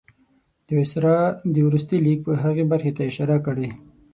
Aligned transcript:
د 0.65 0.67
وایسرا 0.77 1.17
د 1.53 1.55
وروستي 1.67 1.97
لیک 2.05 2.21
هغې 2.43 2.63
برخې 2.71 2.91
ته 2.97 3.01
اشاره 3.09 3.37
کړې. 3.45 3.67